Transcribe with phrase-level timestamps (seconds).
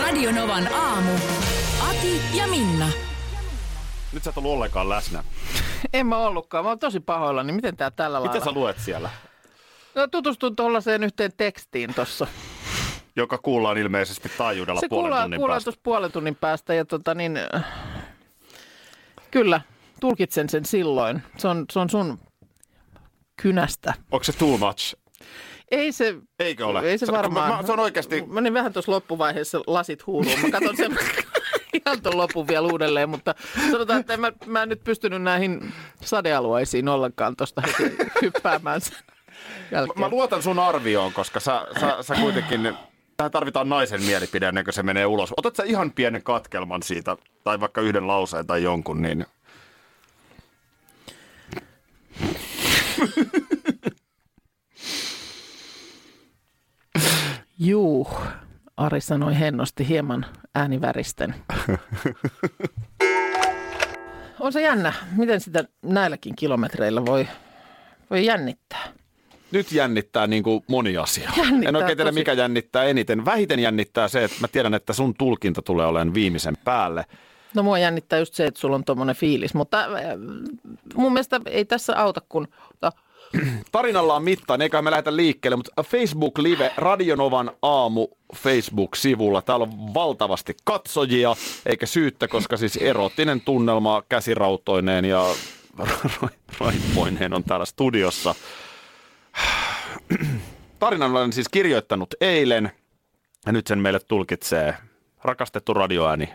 [0.00, 1.12] Radio Novan aamu.
[1.90, 2.88] Ati ja Minna.
[4.12, 5.24] Nyt sä et ollut ollenkaan läsnä.
[5.92, 6.64] En mä ollutkaan.
[6.64, 7.52] Mä oon tosi pahoillani.
[7.52, 8.44] Miten tää tällä Mitä lailla?
[8.44, 9.10] sä luet siellä?
[9.94, 12.26] No, tutustun tuollaiseen yhteen tekstiin tossa.
[13.16, 15.64] Joka kuullaan ilmeisesti taajuudella Se puolen kuullaan, tunnin kuullaan päästä.
[15.64, 16.74] tuossa puolen tunnin päästä.
[16.74, 17.38] Ja tota niin,
[19.30, 19.60] kyllä,
[20.00, 21.22] tulkitsen sen silloin.
[21.38, 22.18] Se on, se on sun
[23.42, 23.94] kynästä.
[24.10, 24.94] Onko se too much?
[25.70, 26.80] Ei se, Eikö ole?
[26.80, 27.50] ei se Se- varmaan.
[27.50, 30.40] mä- mä- se on oikeasti- Mä menin vähän tuossa loppuvaiheessa lasit huuruun.
[30.40, 30.98] Mä katson sen
[31.86, 33.34] ihan tuon lopun vielä uudelleen, mutta
[33.70, 38.96] sanotaan, että en mä, mä en nyt pystynyt näihin sadealueisiin ollenkaan tuosta heti hyppäämään sen
[39.70, 40.00] jälkeen.
[40.00, 42.74] Mä luotan sun arvioon, koska sä, sä, sä kuitenkin...
[43.16, 45.34] Tähän tarvitaan naisen mielipide ennen kuin se menee ulos.
[45.36, 49.26] Otat sä ihan pienen katkelman siitä, tai vaikka yhden lauseen tai jonkun, niin...
[57.58, 58.08] Juu,
[58.76, 61.34] Ari sanoi hennosti hieman ääniväristen.
[64.40, 67.28] On se jännä, miten sitä näilläkin kilometreillä voi,
[68.10, 68.84] voi jännittää.
[69.52, 71.30] Nyt jännittää niin kuin moni asia.
[71.36, 72.20] Jännittää en oikein tiedä, tosi.
[72.20, 73.24] mikä jännittää eniten.
[73.24, 77.04] Vähiten jännittää se, että mä tiedän, että sun tulkinta tulee olemaan viimeisen päälle.
[77.54, 79.90] No mua jännittää just se, että sulla on tommonen fiilis, mutta äh,
[80.94, 82.48] mun mielestä ei tässä auta, kun
[83.72, 89.42] Tarinalla on mittaan, eikä me lähdetä liikkeelle, mutta Facebook Live Radionovan aamu Facebook-sivulla.
[89.42, 95.24] Täällä on valtavasti katsojia, eikä syyttä, koska siis erottinen tunnelma käsirautoineen ja
[96.60, 98.34] raippoineen on täällä studiossa.
[100.78, 102.72] Tarinan olen siis kirjoittanut eilen
[103.46, 104.74] ja nyt sen meille tulkitsee
[105.24, 106.28] rakastettu radioääni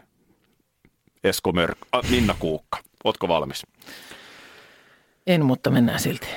[1.24, 2.78] Esko Mörk, äh, Minna Kuukka.
[3.04, 3.64] Ootko valmis?
[5.28, 6.28] en, mutta mennään silti.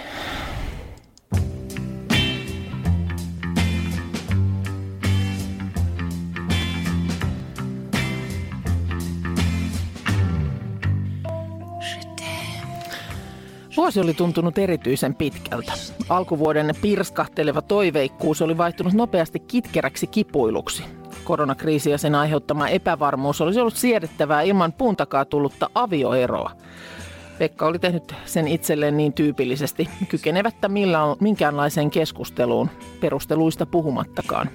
[13.77, 15.73] Vuosi oli tuntunut erityisen pitkältä.
[16.09, 20.83] Alkuvuoden pirskahteleva toiveikkuus oli vaihtunut nopeasti kitkeräksi kipuiluksi.
[21.25, 26.51] Koronakriisi ja sen aiheuttama epävarmuus olisi ollut siedettävää ilman puun takaa tullutta avioeroa.
[27.39, 32.71] Pekka oli tehnyt sen itselleen niin tyypillisesti, kykenevättä millään, minkäänlaiseen keskusteluun,
[33.01, 34.51] perusteluista puhumattakaan.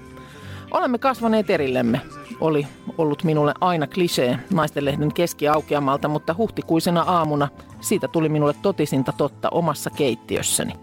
[0.72, 2.02] Olemme kasvaneet erillemme,
[2.40, 7.48] oli ollut minulle aina klisee naistenlehden keskiaukeamalta, mutta huhtikuisena aamuna
[7.80, 10.74] siitä tuli minulle totisinta totta omassa keittiössäni.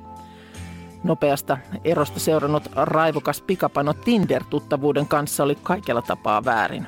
[1.04, 6.86] Nopeasta erosta seurannut raivokas pikapano Tinder-tuttavuuden kanssa oli kaikella tapaa väärin.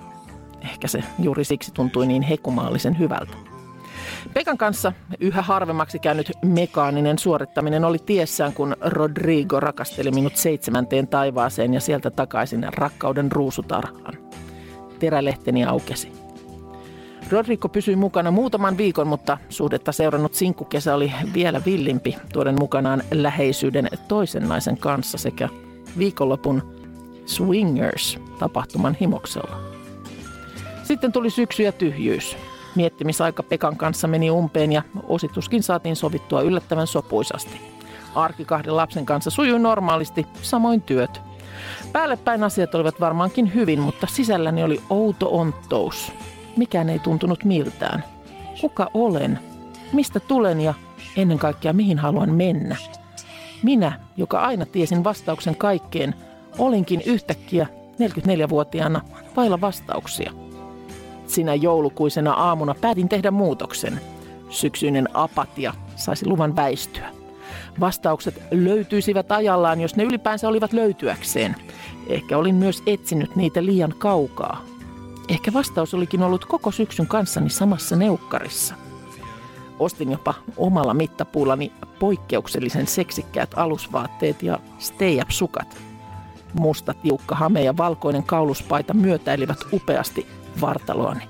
[0.60, 3.47] Ehkä se juuri siksi tuntui niin hekumaalisen hyvältä.
[4.34, 11.74] Pekan kanssa yhä harvemmaksi käynyt mekaaninen suorittaminen oli tiessään, kun Rodrigo rakasteli minut seitsemänteen taivaaseen
[11.74, 14.14] ja sieltä takaisin rakkauden ruusutarhaan.
[14.98, 16.12] Terälehteni aukesi.
[17.30, 23.88] Rodrigo pysyi mukana muutaman viikon, mutta suhdetta seurannut sinkkukesä oli vielä villimpi, tuoden mukanaan läheisyyden
[24.08, 25.48] toisen naisen kanssa sekä
[25.98, 26.78] viikonlopun
[27.26, 29.56] Swingers-tapahtuman himoksella.
[30.82, 32.36] Sitten tuli syksy ja tyhjyys.
[32.74, 37.60] Miettimisaika Pekan kanssa meni umpeen ja osituskin saatiin sovittua yllättävän sopuisasti.
[38.14, 41.20] Arki kahden lapsen kanssa sujui normaalisti, samoin työt.
[41.92, 46.12] Päällepäin asiat olivat varmaankin hyvin, mutta sisälläni oli outo onttous.
[46.56, 48.04] Mikään ei tuntunut miltään.
[48.60, 49.38] Kuka olen?
[49.92, 50.74] Mistä tulen ja
[51.16, 52.76] ennen kaikkea mihin haluan mennä?
[53.62, 56.14] Minä, joka aina tiesin vastauksen kaikkeen,
[56.58, 57.66] olinkin yhtäkkiä
[57.98, 59.00] 44-vuotiaana
[59.36, 60.32] vailla vastauksia.
[61.28, 64.00] Sinä joulukuisena aamuna päätin tehdä muutoksen.
[64.50, 67.10] Syksyinen apatia saisi luvan väistyä.
[67.80, 71.56] Vastaukset löytyisivät ajallaan, jos ne ylipäänsä olivat löytyäkseen.
[72.06, 74.64] Ehkä olin myös etsinyt niitä liian kaukaa.
[75.28, 78.74] Ehkä vastaus olikin ollut koko syksyn kanssani samassa neukkarissa.
[79.78, 85.76] Ostin jopa omalla mittapuullani poikkeuksellisen seksikkäät alusvaatteet ja stay up sukat.
[86.54, 90.26] Musta tiukka hame ja valkoinen kauluspaita myötäilivät upeasti
[90.60, 91.28] vartaloani.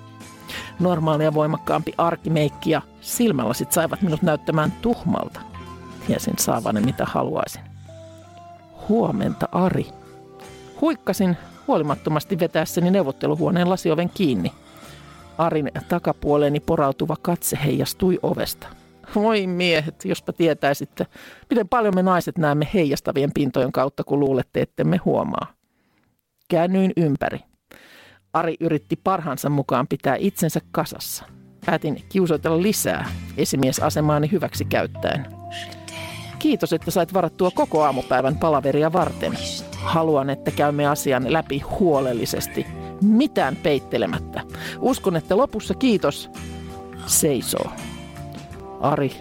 [0.80, 5.40] Normaalia voimakkaampi arkimeikki ja silmälasit saivat minut näyttämään tuhmalta.
[6.06, 7.62] Tiesin saavani mitä haluaisin.
[8.88, 9.86] Huomenta, Ari.
[10.80, 11.36] Huikkasin
[11.66, 14.52] huolimattomasti vetäessäni neuvotteluhuoneen lasioven kiinni.
[15.38, 18.68] Arin takapuoleeni porautuva katse heijastui ovesta.
[19.14, 21.06] Voi miehet, jospa tietäisitte,
[21.50, 25.46] miten paljon me naiset näemme heijastavien pintojen kautta, kun luulette, ettemme huomaa.
[26.48, 27.38] Käännyin ympäri.
[28.32, 31.24] Ari yritti parhaansa mukaan pitää itsensä kasassa.
[31.66, 35.26] Päätin kiusoitella lisää esimiesasemaani hyväksi käyttäen.
[36.38, 39.32] Kiitos, että sait varattua koko aamupäivän palaveria varten.
[39.76, 42.66] Haluan, että käymme asian läpi huolellisesti,
[43.02, 44.40] mitään peittelemättä.
[44.80, 46.30] Uskon, että lopussa kiitos
[47.06, 47.70] seisoo.
[48.80, 49.12] Ari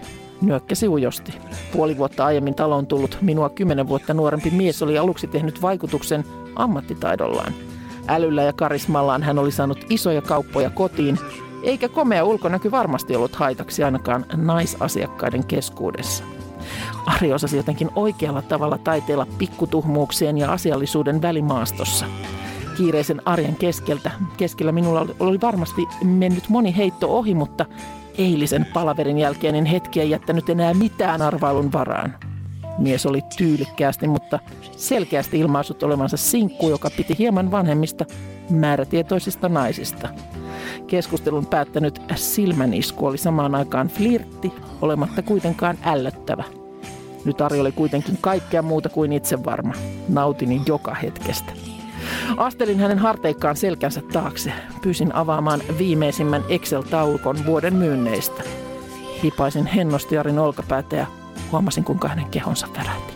[0.42, 1.34] nyökkäsi ujosti.
[1.72, 6.24] Puoli vuotta aiemmin taloon tullut minua kymmenen vuotta nuorempi mies oli aluksi tehnyt vaikutuksen
[6.56, 7.54] ammattitaidollaan.
[8.08, 11.20] Älyllä ja karismallaan hän oli saanut isoja kauppoja kotiin,
[11.64, 16.24] eikä komea ulkonäky varmasti ollut haitaksi ainakaan naisasiakkaiden keskuudessa.
[17.06, 22.06] Ari osasi jotenkin oikealla tavalla taiteella pikkutuhmuuksien ja asiallisuuden välimaastossa.
[22.78, 27.66] Kiireisen arjen keskeltä, keskellä minulla oli varmasti mennyt moni heitto ohi, mutta
[28.18, 32.16] eilisen palaverin jälkeen en hetkiä jättänyt enää mitään arvailun varaan.
[32.78, 34.40] Mies oli tyylikkäästi, mutta
[34.72, 38.06] selkeästi ilmaisut olevansa sinkku, joka piti hieman vanhemmista
[38.50, 40.10] määrätietoisista naisista.
[40.88, 46.44] Keskustelun päättänyt silmänisku oli samaan aikaan flirtti, olematta kuitenkaan ällöttävä.
[47.26, 49.74] Nyt Ari oli kuitenkin kaikkea muuta kuin itse varma.
[50.10, 51.52] Nautinin joka hetkestä.
[52.38, 54.52] Astelin hänen harteikkaan selkänsä taakse.
[54.82, 58.44] Pyysin avaamaan viimeisimmän Excel-taulukon vuoden myynneistä.
[59.24, 61.06] Hipaisin hennosti Arin olkapäätä ja
[61.52, 63.14] huomasin, kuinka hänen kehonsa värähti.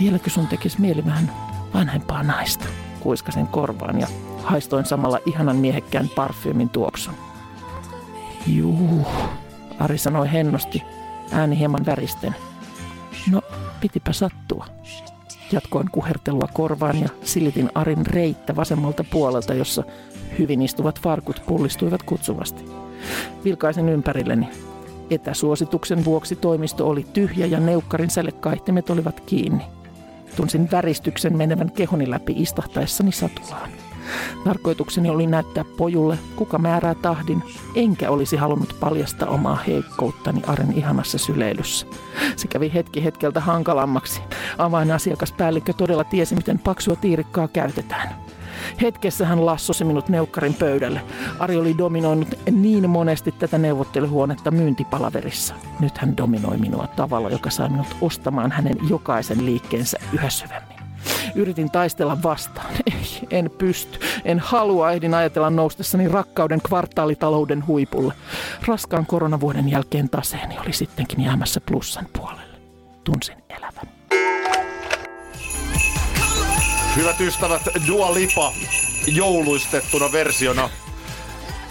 [0.00, 1.32] Vieläkö sun tekisi mieli vähän
[1.74, 2.64] vanhempaa naista?
[3.00, 4.06] Kuiskasin korvaan ja
[4.42, 7.14] haistoin samalla ihanan miehekkään parfyymin tuoksun.
[8.46, 9.06] Juu,
[9.78, 10.82] Ari sanoi hennosti,
[11.32, 12.34] ääni hieman väristen.
[13.30, 13.42] No,
[13.80, 14.66] pitipä sattua.
[15.52, 19.82] Jatkoin kuhertelua korvaan ja silitin Arin reittä vasemmalta puolelta, jossa
[20.38, 22.64] hyvin istuvat farkut pullistuivat kutsuvasti.
[23.44, 24.48] Vilkaisen ympärilleni.
[25.14, 29.64] Etäsuosituksen vuoksi toimisto oli tyhjä ja neukkarin sälekaihtimet olivat kiinni.
[30.36, 33.70] Tunsin väristyksen menevän kehoni läpi istahtaessani satulaan.
[34.44, 37.42] Tarkoitukseni oli näyttää pojulle, kuka määrää tahdin,
[37.74, 41.86] enkä olisi halunnut paljastaa omaa heikkouttani Aren ihanassa syleilyssä.
[42.36, 44.20] Se kävi hetki hetkeltä hankalammaksi.
[44.58, 48.14] Avainasiakaspäällikkö todella tiesi, miten paksua tiirikkaa käytetään.
[48.82, 51.00] Hetkessä hän lassosi minut neukkarin pöydälle.
[51.38, 55.54] Ari oli dominoinut niin monesti tätä neuvotteluhuonetta myyntipalaverissa.
[55.80, 60.82] Nyt hän dominoi minua tavalla, joka sai minut ostamaan hänen jokaisen liikkeensä yhä syvemmin.
[61.34, 62.66] Yritin taistella vastaan.
[62.92, 63.98] Ei, en pysty.
[64.24, 68.14] En halua ehdin ajatella noustessani rakkauden kvartaalitalouden huipulle.
[68.66, 72.58] Raskaan koronavuoden jälkeen taseeni oli sittenkin jäämässä plussan puolelle.
[73.04, 73.88] Tunsin elävän.
[76.96, 78.52] Hyvät ystävät, Dua Lipa
[79.06, 80.70] jouluistettuna versiona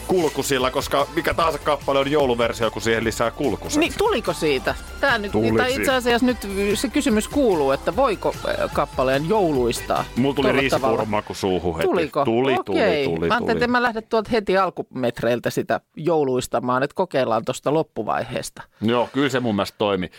[0.07, 3.79] kulkusilla, koska mikä tahansa kappale on jouluversio, kun siihen lisää kulkuset.
[3.79, 4.75] Niin, tuliko siitä?
[4.99, 5.57] Tää nyt, Tulisi.
[5.57, 6.37] tai itse asiassa nyt
[6.73, 10.05] se kysymys kuuluu, että voiko äh, kappaleen jouluistaa?
[10.15, 10.61] Mulla tuli tavalla?
[10.61, 11.87] riisipuuromaku suuhun heti.
[11.87, 12.25] Tuliko?
[12.25, 13.05] Tuli, Okei.
[13.05, 13.51] tuli, tuli, Mä ajattelin, tuli.
[13.57, 18.61] että mä lähde tuolta heti alkumetreiltä sitä jouluistamaan, että kokeillaan tuosta loppuvaiheesta.
[18.81, 20.09] Joo, kyllä se mun mielestä toimi.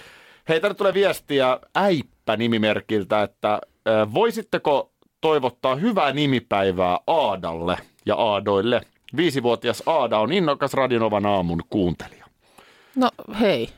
[0.48, 4.92] Hei, tänne tulee viestiä Äippä-nimimerkiltä, että äh, voisitteko
[5.22, 7.76] toivottaa hyvää nimipäivää Aadalle
[8.06, 8.80] ja Aadoille?
[9.16, 12.26] Viisivuotias Aada on innokas Radionovan aamun kuuntelija.
[12.96, 13.10] No
[13.41, 13.69] hei,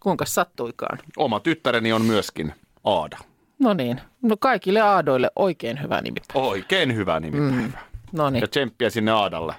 [0.00, 0.98] kuinka sattuikaan.
[1.16, 3.18] Oma tyttäreni on myöskin Aada.
[3.58, 6.46] No niin, no kaikille aadoille oikein hyvä nimipäivä.
[6.46, 7.62] Oikein hyvä nimipäivä.
[7.62, 7.72] Mm.
[8.12, 9.54] No niin, Ja tsemppiä sinne Aadalle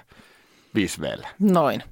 [0.74, 1.00] 5
[1.38, 1.82] noin.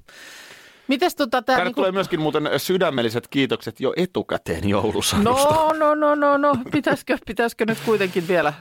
[0.87, 1.73] Mites tota tää niinku...
[1.75, 5.49] tulee myöskin muuten sydämelliset kiitokset jo etukäteen joulusadusta.
[5.49, 6.55] No, no, no, no, no.
[6.71, 8.53] Pitäisikö, pitäisikö nyt kuitenkin vielä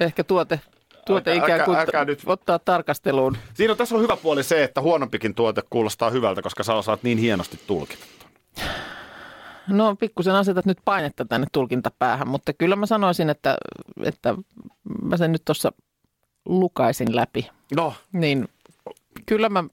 [0.00, 0.60] ehkä tuote,
[1.06, 2.22] tuote Älkää- ikään kuin älkää nyt.
[2.26, 3.36] ottaa tarkasteluun?
[3.54, 7.02] Siinä on, tässä on hyvä puoli se, että huonompikin tuote kuulostaa hyvältä, koska sä osaat
[7.02, 8.04] niin hienosti tulkita.
[9.68, 13.56] No pikkusen asetat nyt painetta tänne tulkintapäähän, mutta kyllä mä sanoisin, että,
[14.04, 14.34] että
[15.02, 15.72] mä sen nyt tuossa
[16.46, 17.50] lukaisin läpi.
[17.76, 18.48] No, Niin
[19.26, 19.64] kyllä mä,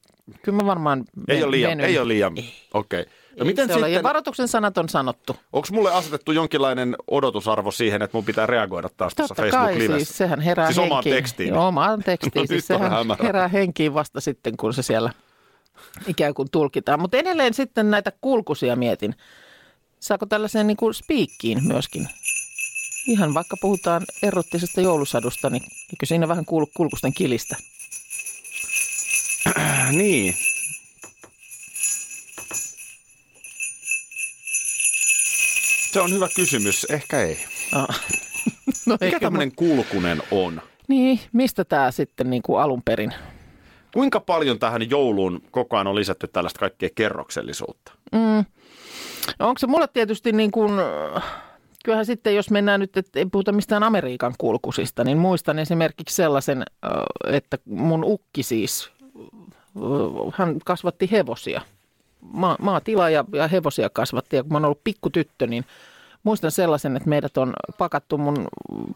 [0.41, 1.69] kyllä mä varmaan ei ole liian.
[1.71, 1.85] venyn.
[1.85, 2.33] Ei ole liian.
[2.73, 3.01] Okei.
[3.01, 3.13] Okay.
[3.37, 3.81] No Ei miten se ole.
[3.81, 5.35] Ja sitten, varoituksen sanat on sanottu.
[5.53, 10.05] onko mulle asetettu jonkinlainen odotusarvo siihen, että mun pitää reagoida taas tuossa Totta kai, Facebook-livessä?
[10.05, 10.91] siis sehän herää Siis henkiin.
[10.91, 11.49] omaan tekstiin.
[11.49, 12.41] Joo, omaan tekstiin.
[12.43, 13.23] No siis sehän hämärä.
[13.25, 15.11] herää henkiin vasta sitten, kun se siellä
[16.07, 16.99] ikään kuin tulkitaan.
[17.01, 19.15] Mutta edelleen sitten näitä kulkusia mietin.
[19.99, 22.07] Saako tällaiseen niin kuin spiikkiin myöskin?
[23.07, 27.55] Ihan vaikka puhutaan erottisesta joulusadusta, niin eikö siinä vähän kuulu kulkusten kilistä?
[29.91, 30.35] niin.
[35.91, 36.85] Se on hyvä kysymys.
[36.89, 37.37] Ehkä ei.
[37.73, 38.01] Ah.
[38.85, 40.61] No, Mikä tämmöinen kulkunen on?
[40.87, 43.13] Niin, mistä tämä sitten niin kuin alun perin?
[43.93, 47.91] Kuinka paljon tähän jouluun koko ajan on lisätty tällaista kaikkea kerroksellisuutta?
[48.11, 48.45] Mm.
[49.39, 50.71] Onko se mulle tietysti niin kuin,
[51.83, 56.63] kyllähän sitten jos mennään nyt, että ei puhuta mistään Amerikan kulkusista, niin muistan esimerkiksi sellaisen,
[57.25, 58.91] että mun ukki siis,
[60.33, 61.61] hän kasvatti hevosia.
[62.21, 65.65] Ma- maatila ja, ja hevosia kasvatti ja kun mä oon ollut pikkutyttö, niin
[66.23, 68.47] muistan sellaisen, että meidät on pakattu mun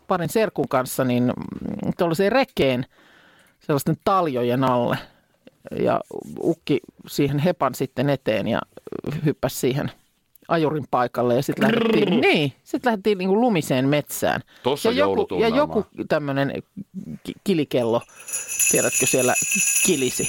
[0.07, 1.33] parin serkun kanssa niin
[1.97, 2.85] tuollaiseen rekeen
[3.59, 4.97] sellaisten taljojen alle.
[5.79, 6.01] Ja
[6.39, 8.61] ukki siihen hepan sitten eteen ja
[9.25, 9.91] hyppäsi siihen
[10.51, 14.41] ajurin paikalle ja sitten lähdettiin, niin, sit lähdettiin niin kuin lumiseen metsään.
[14.63, 16.53] Tossa ja joku, ja joku tämmöinen
[17.43, 18.01] kilikello,
[18.71, 19.33] tiedätkö, siellä
[19.85, 20.27] kilisi.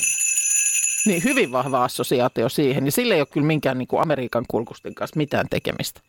[1.06, 2.84] Niin hyvin vahva assosiaatio siihen.
[2.84, 6.00] Ja sillä ei ole kyllä minkään niin kuin Amerikan kulkusten kanssa mitään tekemistä.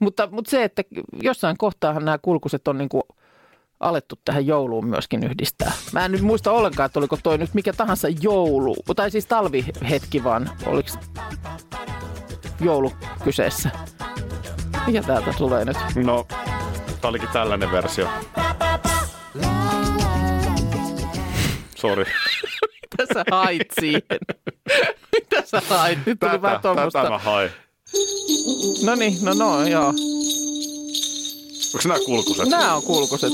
[0.00, 0.82] Mutta, mutta se, että
[1.22, 3.02] jossain kohtaahan nämä kulkuset on niin kuin
[3.80, 5.72] alettu tähän jouluun myöskin yhdistää.
[5.92, 10.24] Mä en nyt muista ollenkaan, että oliko toi nyt mikä tahansa joulu, tai siis talvihetki
[10.24, 10.88] vaan, oliko
[12.60, 12.92] joulu
[13.24, 13.70] kyseessä.
[14.86, 15.76] Mikä täältä tulee nyt?
[15.94, 16.26] No,
[17.00, 18.08] tää olikin tällainen versio.
[21.76, 22.04] Sori.
[22.82, 24.02] Mitä sä hait siihen?
[25.12, 25.98] Mitä sä hait?
[26.06, 26.98] Nyt tuli vähän tuommoista.
[26.98, 27.50] Tätä mä hain.
[28.84, 29.86] No niin, no no, joo.
[31.74, 32.48] Onko nämä kulkuset?
[32.48, 33.32] Nämä on kulkuset.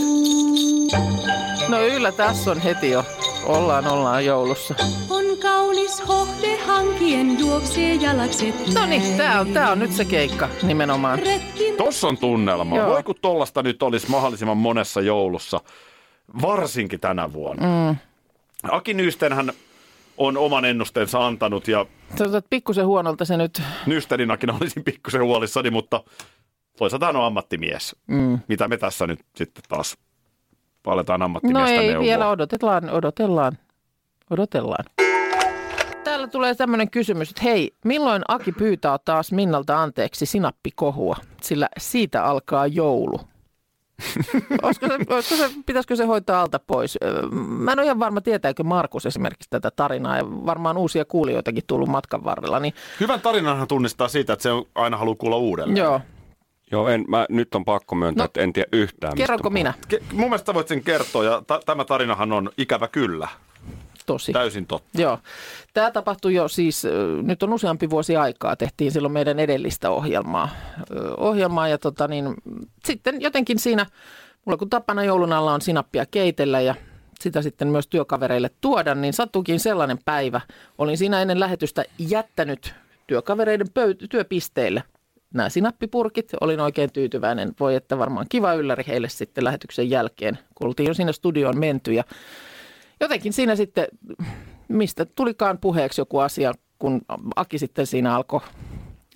[1.68, 3.04] No yllä tässä on heti jo.
[3.47, 4.75] Ollaan, ollaan joulussa.
[5.11, 8.55] On kaunis hohde hankien juoksee jalakset.
[8.75, 11.19] No niin, tää on, tää on nyt se keikka nimenomaan.
[11.19, 12.76] Retkin Tossa on tunnelma.
[12.76, 12.88] Joo.
[12.88, 15.61] Voi kun tollasta nyt olisi mahdollisimman monessa joulussa,
[16.43, 17.91] varsinkin tänä vuonna.
[17.91, 17.97] Mm.
[18.71, 19.53] Aki Nyystenhän
[20.17, 21.87] on oman ennusteensa antanut ja
[22.17, 23.62] Sanotaan, että pikkusen huonolta se nyt.
[23.87, 26.05] Nysterinakin olisin pikkusen huolissani, mutta
[26.79, 27.97] toisaalta hän on ammattimies.
[28.07, 28.38] Mm.
[28.49, 29.97] Mitä me tässä nyt sitten taas
[30.87, 32.05] aletaan No ammattimiestä ei neuvoa.
[32.05, 33.59] vielä, odotellaan, odotellaan,
[34.31, 34.85] odotellaan.
[36.05, 42.25] Täällä tulee tämmöinen kysymys, että hei, milloin Aki pyytää taas Minnalta anteeksi sinappikohua, sillä siitä
[42.25, 43.21] alkaa joulu.
[44.62, 46.99] olisiko se, olisiko se, pitäisikö se hoitaa alta pois?
[47.33, 51.88] Mä en ole ihan varma, tietääkö Markus esimerkiksi tätä tarinaa ja varmaan uusia kuulijoitakin tullut
[51.88, 52.61] matkan varrella.
[52.61, 55.76] Niin, Hyvän tarinanhan tunnistaa siitä, että se on, aina haluaa kuulla uudelleen.
[55.76, 56.00] joo,
[56.73, 59.14] Joo, en, mä, nyt on pakko myöntää, No, että en tiedä yhtään.
[59.16, 59.75] kerronko on minä?
[59.94, 63.28] Ke- mun mielestä voit sen kertoa ja ta- tämä tarinahan on ikävä kyllä.
[64.06, 64.32] Tosi.
[64.32, 65.02] Täysin totta.
[65.02, 65.18] Joo.
[65.75, 66.82] Tämä tapahtui jo siis,
[67.23, 70.49] nyt on useampi vuosi aikaa, tehtiin silloin meidän edellistä ohjelmaa.
[71.16, 72.35] Ohjelmaa ja tota niin,
[72.85, 73.87] sitten jotenkin siinä,
[74.44, 76.75] mulla kun tapana joulun alla on sinappia keitellä ja
[77.20, 80.40] sitä sitten myös työkavereille tuoda, niin sattuikin sellainen päivä.
[80.78, 82.75] Olin siinä ennen lähetystä jättänyt
[83.06, 84.82] työkavereiden pöy- työpisteille
[85.37, 86.33] nämä sinappipurkit.
[86.40, 87.52] Olin oikein tyytyväinen.
[87.61, 91.93] Voi että varmaan kiva ylläri heille sitten lähetyksen jälkeen, kun oltiin jo sinne studioon menty
[91.93, 92.05] ja
[93.00, 93.87] jotenkin siinä sitten,
[94.69, 97.00] mistä tulikaan puheeksi joku asia, kun
[97.37, 98.40] Aki sitten siinä alkoi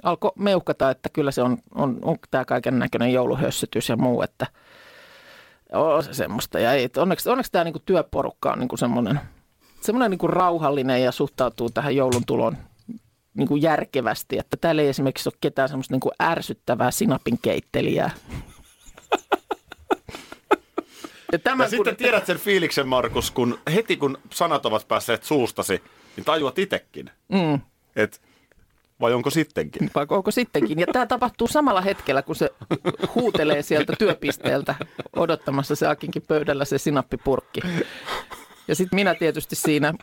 [0.03, 4.47] alko meuhkata, että kyllä se on, on, on tämä kaiken näköinen jouluhössytys ja muu, että
[5.73, 6.59] on se semmoista.
[6.59, 9.21] Ja ei, onneksi, onneksi tämä niinku työporukka on niinku semmoinen,
[9.81, 12.57] semmoinen niinku rauhallinen ja suhtautuu tähän joulun tuloon
[13.35, 18.11] niinku järkevästi, että täällä ei esimerkiksi ole ketään semmoista niinku ärsyttävää sinapin keittelijää.
[21.33, 25.83] Ja, tämä, Ja sitten tiedät sen fiiliksen, Markus, kun heti kun sanat ovat päässeet suustasi,
[26.17, 27.11] niin tajuat itekin.
[27.29, 27.61] Mm.
[27.97, 28.21] Et,
[29.01, 29.91] vai onko sittenkin?
[29.95, 30.79] vai onko sittenkin.
[30.79, 32.51] Ja tämä tapahtuu samalla hetkellä, kun se
[33.15, 34.75] huutelee sieltä työpisteeltä
[35.17, 37.61] odottamassa se Akinkin pöydällä se sinappipurkki.
[38.69, 39.95] Ja sitten minä tietysti siinä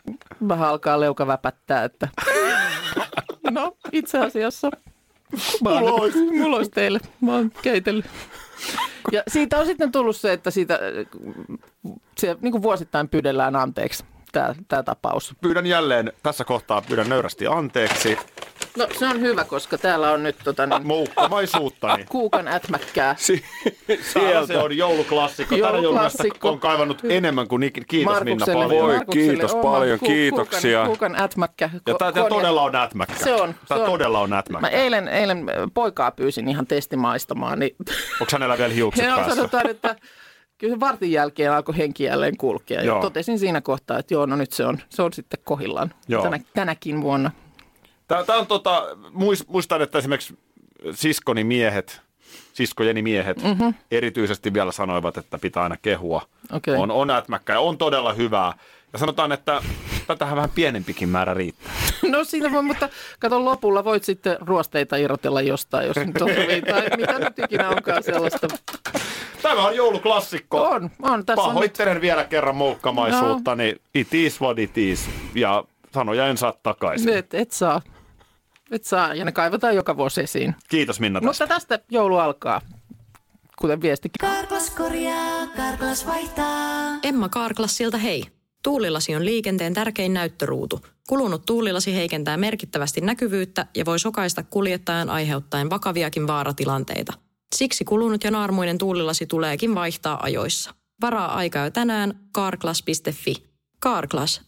[0.48, 2.08] vähän alkaa leuka väpättää, että
[3.50, 4.70] no itse asiassa
[5.60, 6.18] Mulla olisi.
[6.30, 8.06] mulla olisi teille, mä oon keitellyt.
[9.12, 10.80] Ja siitä on sitten tullut se, että siitä
[12.18, 15.34] se, niin kuin vuosittain pyydellään anteeksi tämä, tämä tapaus.
[15.40, 18.18] Pyydän jälleen tässä kohtaa, pyydän nöyrästi anteeksi
[18.76, 22.04] No se on hyvä, koska täällä on nyt tota, niin, moukkamaisuuttani.
[22.08, 23.16] kuukan ätmäkkää.
[24.12, 25.54] Siellä se on jouluklassikko.
[25.56, 26.48] Jouluklassikko.
[26.48, 27.86] on kaivannut enemmän kuin ikinä.
[27.88, 28.86] Kiitos Minna Markukselle, paljon.
[28.86, 30.78] Voi, kiitos oma paljon, ku- kiitoksia.
[30.84, 31.70] Kuukan, kuukan ätmäkkä.
[31.86, 33.24] Ja ko- tämä konja- todella on nätmäkkä.
[33.24, 33.54] Se on.
[33.68, 33.90] Tämä se on.
[33.90, 34.68] todella on Mä nätmäkkä.
[34.68, 37.76] eilen, eilen poikaa pyysin ihan testimaistamaan, niin
[38.20, 39.34] Onko hänellä vielä hiukset ja päässä?
[39.34, 39.96] sanotaan, että
[40.58, 42.82] kyllä se vartin jälkeen alkoi henki jälleen kulkea.
[42.82, 42.96] Joo.
[42.96, 46.22] Ja totesin siinä kohtaa, että joo, no nyt se on, se on sitten kohillaan Joo.
[46.22, 47.30] Tänä, tänäkin vuonna.
[48.08, 50.38] Tämä on tota, muis- muistan, että esimerkiksi
[50.94, 52.00] siskoni miehet,
[52.52, 53.74] siskojeni miehet mm-hmm.
[53.90, 56.22] erityisesti vielä sanoivat, että pitää aina kehua.
[56.52, 56.74] Okei.
[56.74, 58.52] On, on ätmäkkä ja on todella hyvää.
[58.92, 59.62] Ja sanotaan, että
[60.06, 61.72] tätähän vähän pienempikin määrä riittää.
[62.08, 62.88] No siinä voi, mutta
[63.18, 66.30] kato lopulla voit sitten ruosteita irrotella jostain, jos nyt on
[66.66, 68.48] tai mitä nyt ikinä onkaan sellaista.
[69.42, 70.62] Tämä on jouluklassikko.
[70.62, 71.26] On, on.
[71.26, 75.10] Tässä on nyt, Pahoittelen vielä kerran moukkamaisuutta, niin it is what it is.
[75.34, 77.08] Ja sanoja en saa takaisin.
[77.08, 77.82] et, et saa.
[78.70, 80.54] Et saa, ja ne kaivetaan joka vuosi esiin.
[80.68, 81.44] Kiitos Minna tästä.
[81.44, 82.60] Mutta tästä joulu alkaa,
[83.58, 84.18] kuten viestikin.
[84.20, 86.98] Karklas korjaa, Karklas vaihtaa.
[87.02, 88.24] Emma Karklassilta hei.
[88.62, 90.80] Tuulilasi on liikenteen tärkein näyttöruutu.
[91.08, 97.12] Kulunut tuulilasi heikentää merkittävästi näkyvyyttä ja voi sokaista kuljettajan aiheuttaen vakaviakin vaaratilanteita.
[97.56, 100.74] Siksi kulunut ja naarmuinen tuulilasi tuleekin vaihtaa ajoissa.
[101.00, 103.34] Varaa aikaa jo tänään karklas.fi.
[103.80, 104.47] Karklas,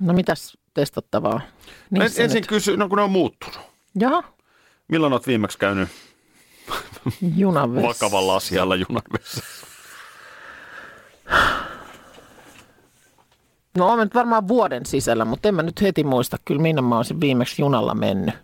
[0.00, 1.34] No mitäs testattavaa?
[1.34, 1.42] En,
[1.90, 2.46] Niissä ensin nyt?
[2.46, 3.58] kysy, no kun ne on muuttunut.
[3.98, 4.22] Jaha,
[4.88, 5.88] Milloin olet viimeksi käynyt
[7.36, 7.88] junan vessa.
[7.88, 9.66] vakavalla asialla junan vessassa?
[13.78, 16.96] No on nyt varmaan vuoden sisällä, mutta en mä nyt heti muista kyllä, minne mä
[16.96, 18.34] olisin viimeksi junalla mennyt.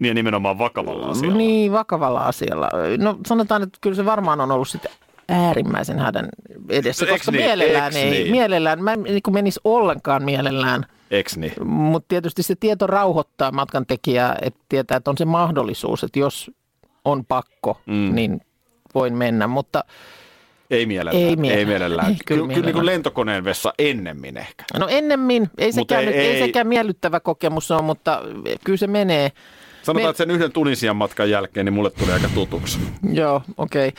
[0.00, 1.36] Niin nimenomaan vakavalla asialla.
[1.36, 2.70] Niin, vakavalla asialla.
[2.98, 4.90] No sanotaan, että kyllä se varmaan on ollut sitten
[5.28, 6.28] äärimmäisen hädän
[6.68, 7.44] edessä, Eks koska niin?
[7.44, 8.30] mielellään ei, niin?
[8.30, 11.52] mielellään, mä en niin menisi ollenkaan mielellään, Eks niin?
[11.66, 16.50] mutta tietysti se tieto rauhoittaa matkan tekijää, että tietää, että on se mahdollisuus, että jos
[17.04, 18.14] on pakko, mm.
[18.14, 18.40] niin
[18.94, 19.84] voin mennä, mutta
[20.70, 21.16] Ei mielellään.
[21.26, 21.58] Ei mielellään.
[21.58, 22.08] Ei mielellään.
[22.08, 22.86] Ei kyllä kyllä, kyllä niin kuin mielellään.
[22.86, 24.64] lentokoneen vessa ennemmin ehkä.
[24.78, 28.22] no ennemmin, ei Mut sekään, ei- nyt, ei, ei- sekään miellyttävä kokemus ole, mutta
[28.64, 29.32] kyllä se menee.
[29.88, 32.78] Sanotaan, Me- että sen yhden Tunisian matkan jälkeen niin mulle tuli aika tutuksi.
[33.12, 33.92] Joo, okei.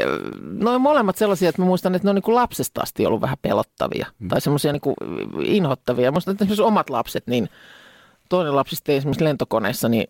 [0.00, 0.20] Okay.
[0.42, 3.36] Noin molemmat sellaisia, että mä muistan, että ne on niin kuin lapsesta asti ollut vähän
[3.42, 4.28] pelottavia mm.
[4.28, 4.96] tai semmoisia niin kuin
[5.42, 6.12] inhottavia.
[6.12, 7.48] Muistan, että esimerkiksi omat lapset, niin
[8.28, 10.06] toinen lapsista esimerkiksi lentokoneessa, niin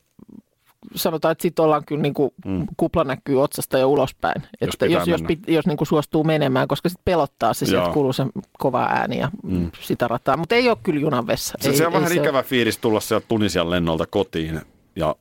[0.94, 2.66] sanotaan, että sitten ollaan kyllä niin kuin mm.
[2.76, 4.42] kupla näkyy otsasta ja ulospäin.
[4.60, 7.84] Jos että jos, jos, pit, jos niin kuin suostuu menemään, koska sitten pelottaa se, sieltä
[7.84, 7.92] Joo.
[7.92, 8.26] kuuluu se
[8.58, 9.70] kova ääni ja mm.
[9.80, 10.36] sitä rataa.
[10.36, 11.54] Mutta ei ole kyllä junan vessa.
[11.60, 14.60] Se, ei, se on ei vähän ikävä fiilis tulla sieltä Tunisian lennolta kotiin
[14.98, 15.16] ja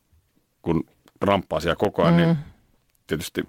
[0.62, 0.84] kun
[1.22, 2.22] ramppaa siellä koko ajan, mm.
[2.22, 2.38] niin
[3.08, 3.44] tietysti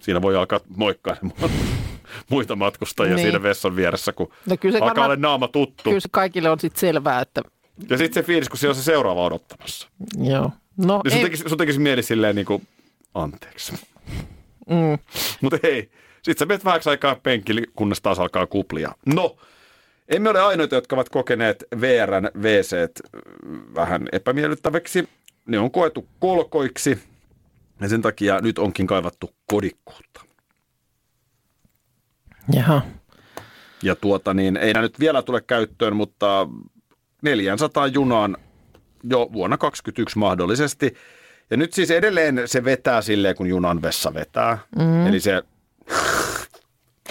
[0.00, 1.16] siinä voi alkaa moikkaa
[2.30, 3.24] muita matkustajia Niin.
[3.24, 5.82] siinä vessan vieressä, kun No kyllä se alkaa varmaan- olla naama tuttu.
[5.84, 7.42] Kyllä se kaikille on sitten selvää, että
[7.90, 9.88] Ja sitten se fiilis, kun siellä on se seuraava odottamassa.
[10.18, 10.50] joo.
[10.76, 12.66] No, Niin sun ei, tekisi, sun tekisi mieli silleen niin kuin,
[13.14, 13.72] anteeksi.
[14.70, 14.98] mm,
[15.40, 15.90] Mutta ei,
[16.22, 18.92] sit sä menet vähäksi aikaa penkille, kunnes taas alkaa kuplia.
[19.06, 19.36] No,
[20.08, 22.90] emme ole ainoita, jotka ovat kokeneet VRn wc
[23.74, 25.08] vähän epämiellyttäväksi.
[25.50, 26.98] Ne on koettu kolkoiksi
[27.80, 30.20] ja sen takia nyt onkin kaivattu kodikkuutta.
[32.52, 32.82] jaha.
[33.82, 36.46] Ja tuota niin, ei nämä nyt vielä tule käyttöön, mutta
[37.22, 38.36] 400 junaan
[39.04, 40.94] jo vuonna 2021 mahdollisesti.
[41.50, 44.58] Ja nyt siis edelleen se vetää silleen, kun junan vessa vetää.
[44.78, 45.06] Mm.
[45.06, 45.42] Eli se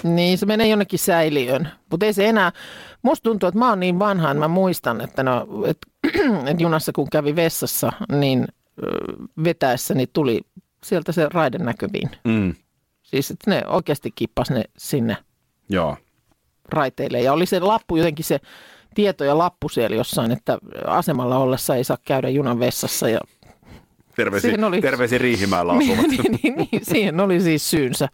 [0.02, 1.68] Niin, se menee jonnekin säiliön.
[1.90, 2.52] Mutta ei se enää,
[3.02, 5.86] musta tuntuu, että mä oon niin vanha, että mä muistan, että, no, että
[6.58, 8.46] junassa kun kävi vessassa, niin
[8.82, 8.86] ö,
[9.44, 10.40] vetäessä niin tuli
[10.84, 12.10] sieltä se raide näkyviin.
[12.24, 12.54] Mm,
[13.02, 15.16] Siis että ne oikeasti kippas ne sinne
[15.68, 15.96] joo.
[16.68, 17.20] raiteille.
[17.20, 18.40] Ja oli se lappu, jotenkin se
[18.94, 23.08] tieto ja lappu siellä jossain, että asemalla ollessa ei saa käydä junan vessassa.
[23.08, 23.20] Ja,
[24.16, 26.06] Terveisi, Siihen oli- terveisi Riihimäellä asuvat.
[26.08, 28.08] niin, niin, niin, siihen oli siis syynsä.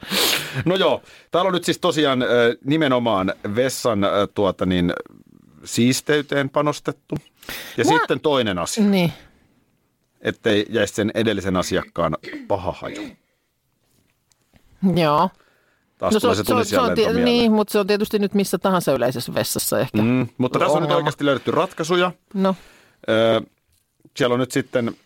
[0.65, 2.25] No joo, täällä on nyt siis tosiaan
[2.65, 3.99] nimenomaan vessan
[4.35, 4.93] tuota niin,
[5.65, 7.15] siisteyteen panostettu.
[7.77, 9.13] Ja Mua- sitten toinen asia, Niin.
[10.21, 12.17] ettei jäisi sen edellisen asiakkaan
[12.49, 13.03] paha haju.
[14.97, 15.31] Joo.
[15.99, 18.93] Taas no, se, se, se on, tie- niin, mutta se on tietysti nyt missä tahansa
[18.93, 20.03] yleisessä vessassa ehkä.
[20.03, 22.13] Mm, mutta tässä on nyt oikeasti löydetty ratkaisuja.
[22.35, 22.57] No,
[23.09, 23.41] Öö,
[24.17, 24.97] siellä on nyt sitten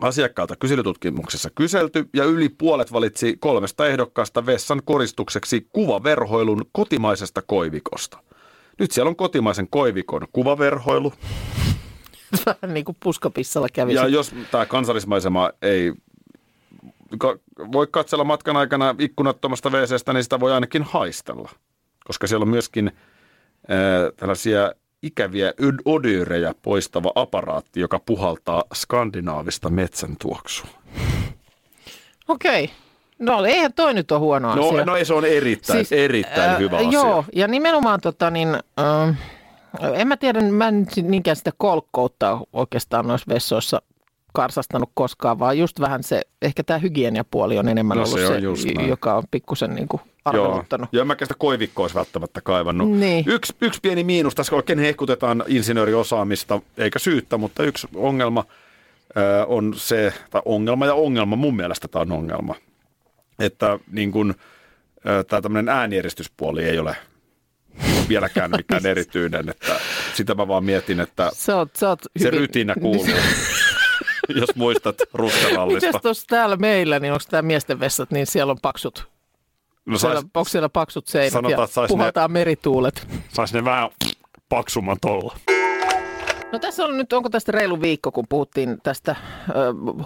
[0.00, 8.18] asiakkaalta kyselytutkimuksessa kyselty ja yli puolet valitsi kolmesta ehdokkaasta vessan koristukseksi kuvaverhoilun kotimaisesta koivikosta.
[8.78, 11.12] Nyt siellä on kotimaisen koivikon kuvaverhoilu.
[12.46, 13.94] vähän niin kuin puskapissalla kävi.
[13.94, 15.92] Ja jos tämä kansallismaisema ei
[17.72, 21.50] voi katsella matkan aikana ikkunattomasta WCstä, niin sitä voi ainakin haistella.
[22.04, 22.92] Koska siellä on myöskin
[23.68, 23.78] ää,
[24.16, 25.52] tällaisia ikäviä
[25.84, 30.70] odyyrejä poistava aparaatti, joka puhaltaa skandinaavista metsän tuoksua.
[32.28, 32.70] Okei.
[33.18, 34.84] No eihän toi nyt ole huono No, asia.
[34.84, 36.90] no se on erittäin, siis, erittäin äh, hyvä asia.
[36.90, 38.48] Joo, ja nimenomaan tota niin,
[38.80, 39.16] äh,
[39.94, 43.82] en mä tiedä, mä en niinkään sitä kolkkoutta oikeastaan noissa vessoissa
[44.32, 48.26] karsastanut koskaan, vaan just vähän se, ehkä tämä hygieniapuoli on enemmän No ollut se
[48.62, 48.88] se, näin.
[48.88, 50.00] joka on pikkusen niin kuin
[50.32, 50.44] Joo.
[50.44, 50.88] arveluttanut.
[50.92, 52.90] Ja en mäkään sitä koivikkoa olisi välttämättä kaivannut.
[52.90, 53.24] Niin.
[53.28, 58.44] Yksi, yksi pieni miinus, tässä oikein hehkutetaan insinööriosaamista, eikä syyttä, mutta yksi ongelma
[59.16, 62.54] ö, on se, tai ongelma ja ongelma, mun mielestä tämä on ongelma,
[63.38, 64.34] että niin kun,
[65.28, 66.96] tämä tämmöinen äänieristyspuoli ei ole
[68.08, 69.80] vieläkään mikään erityinen, että
[70.14, 73.06] sitä mä vaan mietin, että Sä oot, sä oot se hyvin- rytinä kuuluu,
[74.40, 75.86] jos muistat ruskarallista.
[75.86, 79.08] Mites tuossa täällä meillä, niin onko tämä miesten vessat, niin siellä on paksut,
[79.86, 83.08] No siellä, sais, onko siellä paksut seinät Sanotaan, ja sais ne- merituulet?
[83.32, 83.90] sais ne vähän
[84.48, 85.36] paksumman tolla.
[86.52, 89.16] No tässä on nyt, onko tästä reilu viikko, kun puhuttiin tästä
[89.48, 89.52] ö,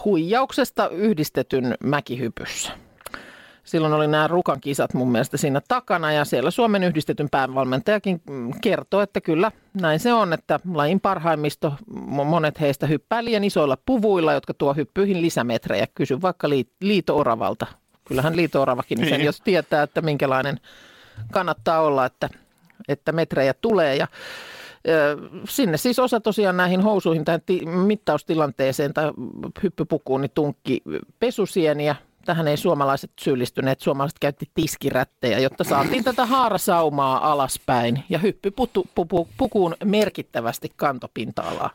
[0.05, 2.73] huijauksesta yhdistetyn mäkihypyssä.
[3.65, 8.51] Silloin oli nämä Rukan kisat mun mielestä siinä takana ja siellä Suomen yhdistetyn päävalmentajakin mm,
[8.61, 13.79] kertoi, että kyllä näin se on, että lajin parhaimmisto, mo- monet heistä hyppää liian isoilla
[13.87, 15.87] puvuilla, jotka tuo hyppyihin lisämetrejä.
[15.95, 17.67] Kysy vaikka Liit- Liito-Oravalta.
[18.05, 19.25] Kyllähän Liito-Oravakin sen, Niin.
[19.25, 20.61] jos tietää, että minkälainen
[21.33, 22.29] kannattaa olla, että,
[22.89, 24.09] että metrejä tulee ja
[25.49, 29.11] Sinne siis osa tosiaan näihin housuihin tai ti- mittaustilanteeseen tai
[29.63, 30.83] hyppypukuun niin tunkki
[31.19, 31.97] pesusieniä.
[32.25, 33.81] Tähän ei suomalaiset syyllistyneet.
[33.81, 41.71] Suomalaiset käytti tiskirättejä, jotta saatiin tätä haarasaumaa alaspäin ja hyppypukuun merkittävästi kantopinta-alaa.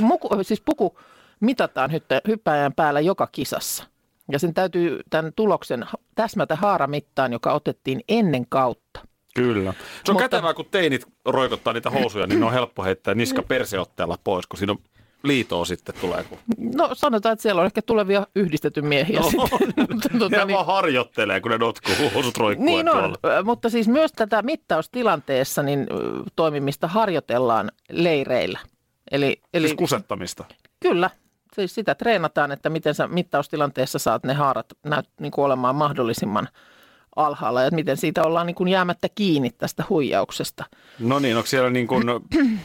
[0.00, 0.98] Muku, siis puku
[1.40, 1.90] mitataan
[2.28, 3.84] hyppääjän päällä joka kisassa.
[4.32, 9.00] Ja sen täytyy tämän tuloksen täsmätä haaramittaan, joka otettiin ennen kautta.
[9.34, 9.72] Kyllä.
[9.72, 13.42] Se on Mutta- kätevää, kun teinit roikottaa niitä housuja, niin ne on helppo heittää niska
[13.42, 14.78] perseotteella pois, kun siinä on
[15.22, 16.24] liitoa sitten tulee.
[16.24, 16.38] Kun...
[16.76, 19.74] No sanotaan, että siellä on ehkä tulevia yhdistetyn miehiä No, sitten.
[19.94, 23.42] Mutta tota ne niin- vaan harjoittelee, kun ne notkuu housut roikkuu Niin on, tuolla.
[23.42, 25.86] mutta siis myös tätä mittaustilanteessa niin
[26.36, 28.58] toimimista harjoitellaan leireillä.
[29.10, 30.44] Eli, eli Siis kusettamista.
[30.80, 31.10] kyllä,
[31.54, 36.48] siis sitä treenataan, että miten sä mittaustilanteessa saat ne haarat näyt, niin kuin olemaan mahdollisimman
[37.16, 40.64] alhaalla ja miten siitä ollaan niin kuin jäämättä kiinni tästä huijauksesta.
[40.98, 42.04] No niin, onko siellä niin kuin,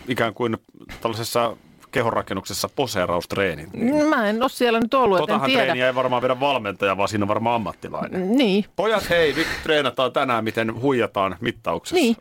[0.07, 0.57] ikään kuin
[1.01, 1.57] tällaisessa
[1.91, 3.69] kehonrakennuksessa poseeraustreenit?
[4.09, 5.63] Mä en ole siellä nyt ollut, että en Totahan tiedä.
[5.63, 8.37] treeniä ei varmaan vedä valmentaja, vaan siinä on varmaan ammattilainen.
[8.37, 11.95] Niin, Pojat, hei, nyt treenataan tänään, miten huijataan mittauksessa.
[11.95, 12.15] Niin.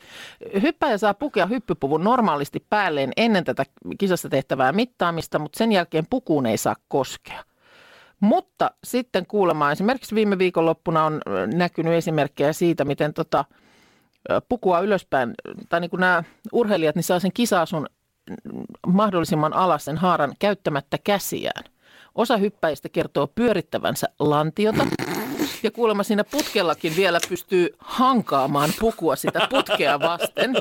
[0.63, 3.65] Hyppäjä saa pukea hyppypuvun normaalisti päälleen ennen tätä
[3.99, 7.45] kisassa tehtävää mittaamista, mutta sen jälkeen pukuun ei saa koskea.
[8.21, 11.21] Mutta sitten kuulemma esimerkiksi viime viikonloppuna on
[11.55, 13.45] näkynyt esimerkkejä siitä, miten tota,
[14.49, 15.35] pukua ylöspäin,
[15.69, 17.87] tai niin kuin nämä urheilijat, niin saa sen kisaasun
[18.87, 21.65] mahdollisimman alas sen haaran käyttämättä käsiään.
[22.15, 24.87] Osa hyppäjistä kertoo pyörittävänsä lantiota
[25.63, 30.57] ja kuulemma siinä putkellakin vielä pystyy hankaamaan pukua sitä putkea vasten,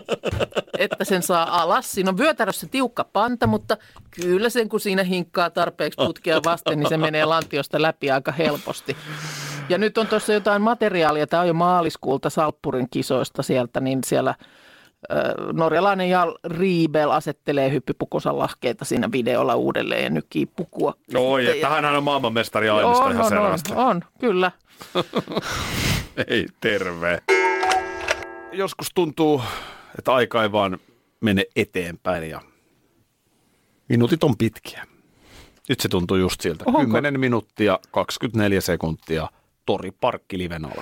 [0.77, 1.91] että sen saa alas.
[1.91, 3.77] Siinä on vyötärössä tiukka panta, mutta
[4.21, 8.97] kyllä sen kun siinä hinkkaa tarpeeksi putkea vasten, niin se menee lantiosta läpi aika helposti.
[9.69, 14.35] Ja nyt on tuossa jotain materiaalia, tämä on jo maaliskuulta Salppurin kisoista sieltä, niin siellä
[15.53, 20.93] norjalainen Jal Riibel asettelee hyppypukunsa lahkeita siinä videolla uudelleen ja nykii pukua.
[21.15, 21.55] Oi, Sitten.
[21.55, 23.73] että hänhän on maailmanmestari aimista on, ihan on, on, selvästi.
[23.75, 24.51] on, kyllä.
[26.27, 27.21] Ei, terve.
[28.51, 29.41] Joskus tuntuu,
[29.97, 30.77] että aika ei vaan
[31.21, 32.41] mene eteenpäin ja
[33.89, 34.85] minuutit on pitkiä.
[35.69, 36.63] Nyt se tuntuu just siltä.
[36.67, 36.79] Onko?
[36.79, 39.27] 10 minuuttia, 24 sekuntia,
[39.65, 40.81] Tori Parkki liven alku.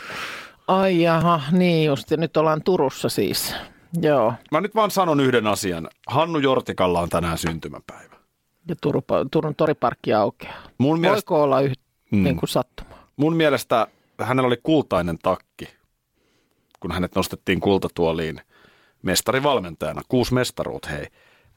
[0.67, 2.11] Ai jaha, niin just.
[2.11, 3.55] Ja nyt ollaan Turussa siis.
[4.01, 4.33] Joo.
[4.51, 5.87] Mä nyt vaan sanon yhden asian.
[6.07, 8.15] Hannu Jortikalla on tänään syntymäpäivä.
[8.67, 10.63] Ja Turu, Turun toriparkki aukeaa.
[10.77, 11.71] Mun mielestä, Voiko olla yh,
[12.11, 12.23] mm.
[12.23, 12.89] niin kuin sattuma?
[13.17, 13.87] mun mielestä
[14.21, 15.67] hänellä oli kultainen takki,
[16.79, 18.41] kun hänet nostettiin kultatuoliin
[19.03, 20.01] mestarivalmentajana.
[20.07, 21.07] Kuusi mestaruut, hei.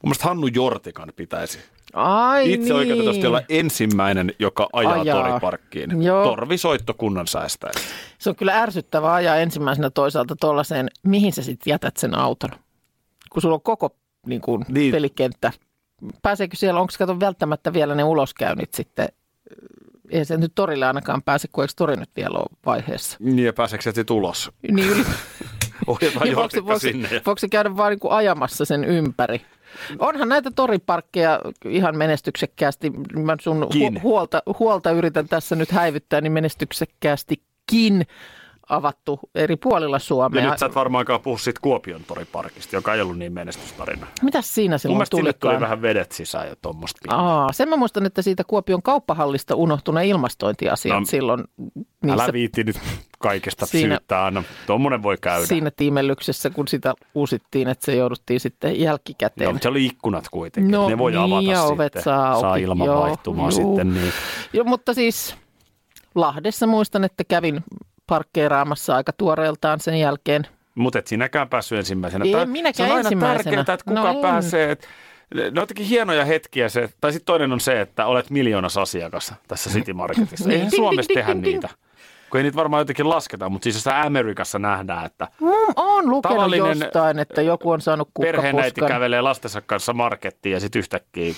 [0.03, 1.59] Mun mielestä Hannu Jortikan pitäisi
[1.93, 2.75] Ai itse niin.
[2.75, 5.23] oikeutetusti olla ensimmäinen, joka ajaa, Ajaa.
[5.23, 6.01] toriparkkiin.
[6.03, 6.23] Joo.
[6.23, 7.81] Torvisoittokunnan säästäessä.
[8.17, 12.49] Se on kyllä ärsyttävää ajaa ensimmäisenä toisaalta tuollaiseen, mihin sä sitten jätät sen auton.
[13.29, 14.73] Kun sulla on koko niin kuin, Niin.
[14.73, 14.91] niin.
[14.91, 15.51] pelikenttä.
[16.21, 19.07] Pääseekö siellä, onko kato välttämättä vielä ne uloskäynnit sitten?
[20.09, 23.17] Ei se nyt torille ainakaan pääse, kun eikö tori nyt vielä ole vaiheessa?
[23.19, 24.51] Niin ja pääseekö sieltä tulos?
[24.71, 25.03] Niin yli,
[25.87, 27.09] Ohjataan niin voiko, se, voiko, se, sinne.
[27.25, 29.41] Voiko se käydä vaan niin kuin ajamassa sen ympäri?
[29.99, 32.91] Onhan näitä toriparkkeja ihan menestyksekkäästi.
[33.13, 38.05] Mä sun hu- huolta, huolta yritän tässä nyt häivyttää, niin menestyksekkäästikin
[38.69, 40.49] avattu eri puolilla Ja Suomea.
[40.49, 44.07] nyt sä et varmaankaan puhu siitä Kuopion toriparkista, joka ei ollut niin menestystarina.
[44.21, 45.61] Mitäs siinä Mun silloin mielestä sinne tuli tulikaan?
[45.61, 47.15] vähän vedet sisään ja tuommoista.
[47.15, 51.39] Aa, sen mä muistan, että siitä Kuopion kauppahallista unohtui ne ilmastointiasiat No, silloin
[52.05, 52.79] Älä niissä, viitti nyt
[53.19, 54.43] kaikesta Siinä- syyttää aina.
[54.67, 55.45] Tuommoinen voi käydä.
[55.45, 59.45] siinä tiimellyksessä, kun sitä uusittiin, että se jouduttiin sitten jälkikäteen.
[59.45, 60.71] Joo, mutta siellä oli ikkunat kuitenkin.
[60.71, 61.73] No ne voi niin, avata ja sitten.
[61.75, 62.61] ovet saa saa auki.
[62.61, 63.67] ilman Joo, vaihtumaan juu.
[63.77, 63.93] sitten.
[63.93, 64.13] Niin.
[64.53, 65.35] Joo, mutta siis
[66.15, 67.63] Lahdessa muistan, että kävin
[68.07, 70.47] parkkeeraamassa aika tuoreeltaan sen jälkeen.
[70.75, 72.25] Mutta et sinäkään päässyt ensimmäisenä.
[72.25, 73.43] En Tää- minäkään se on aina ensimmäisenä.
[73.43, 74.71] tärkeää, että kuka No pääsee.
[74.71, 74.87] Et,
[75.51, 79.69] ne on hienoja hetkiä se, tai sitten toinen on se, että olet miljoonas asiakas tässä
[79.69, 80.49] City Marketissa.
[80.51, 81.69] Eihän Ding, Suomessa tehdä niitä.
[82.29, 86.55] Kun ei niitä varmaan jotenkin lasketa, mutta siis jossain Amerikassa nähdään, että Mm, on lukenut
[86.55, 88.87] jostain, että joku on saanut perheenäiti kukkapuskan.
[88.95, 91.33] kävelee lastensa kanssa markettiin ja sitten yhtäkkiä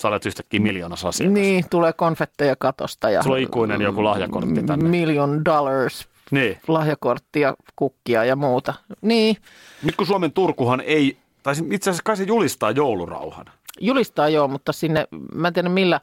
[0.00, 1.34] sä olet yhtäkkiä miljoonas asiakas.
[1.34, 4.88] Niin, tulee konfetteja katosta ja Sulla on ikuinen joku lahjakortti tänne.
[4.88, 6.58] million dollars Niin.
[6.68, 8.74] lahjakorttia, kukkia ja muuta.
[9.02, 9.36] Niin,
[9.82, 13.46] Nyt kun Suomen Turkuhan ei, tai se- itse asiassa kai se julistaa joulurauhan.
[13.80, 16.00] julistaa joo, mutta sinne, mä en tiedä millä